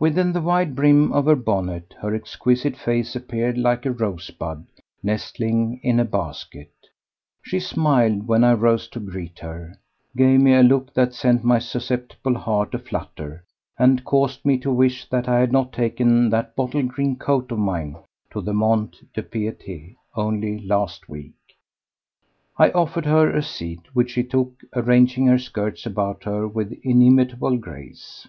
[0.00, 4.66] Within the wide brim of her bonnet her exquisite face appeared like a rosebud
[5.04, 6.72] nestling in a basket.
[7.42, 9.78] She smiled when I rose to greet her,
[10.16, 13.44] gave me a look that sent my susceptible heart a flutter
[13.78, 17.58] and caused me to wish that I had not taken that bottle green coat of
[17.60, 17.94] mine
[18.32, 21.36] to the Mont de Piété only last week.
[22.56, 27.58] I offered her a seat, which she took, arranging her skirts about her with inimitable
[27.58, 28.26] grace.